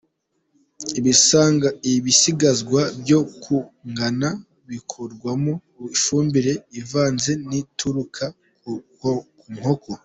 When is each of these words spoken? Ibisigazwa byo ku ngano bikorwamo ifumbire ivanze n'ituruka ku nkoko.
Ibisigazwa 1.99 2.81
byo 3.01 3.19
ku 3.43 3.55
ngano 3.89 4.29
bikorwamo 4.69 5.53
ifumbire 5.95 6.53
ivanze 6.81 7.31
n'ituruka 7.47 8.25
ku 9.01 9.11
nkoko. 9.55 9.91